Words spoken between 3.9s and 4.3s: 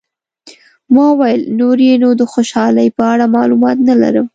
لرم.